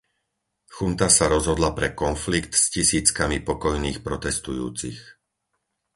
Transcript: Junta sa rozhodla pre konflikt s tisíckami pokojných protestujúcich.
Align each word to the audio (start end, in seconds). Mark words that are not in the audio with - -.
Junta 0.75 1.07
sa 1.17 1.25
rozhodla 1.33 1.69
pre 1.77 1.89
konflikt 2.03 2.53
s 2.57 2.73
tisíckami 2.75 3.37
pokojných 3.49 3.99
protestujúcich. 4.07 4.97